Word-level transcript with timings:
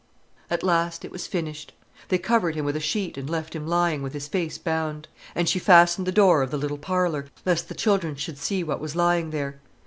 At 0.49 0.63
last 0.63 1.05
it 1.05 1.11
was 1.11 1.27
finished. 1.27 1.73
They 2.09 2.17
covered 2.17 2.55
him 2.55 2.65
with 2.65 2.75
a 2.75 2.79
sheet 2.79 3.19
and 3.19 3.29
left 3.29 3.55
him 3.55 3.67
lying, 3.67 4.01
with 4.01 4.13
his 4.13 4.27
face 4.27 4.57
bound. 4.57 5.07
And 5.35 5.47
she 5.47 5.59
fastened 5.59 6.07
the 6.07 6.11
door 6.11 6.41
of 6.41 6.49
the 6.49 6.57
little 6.57 6.79
parlour, 6.79 7.27
lest 7.45 7.69
the 7.69 7.75
children 7.75 8.15
should 8.15 8.39
see 8.39 8.63
what 8.63 8.81
was 8.81 8.95
lying 8.95 9.29
there. 9.29 9.59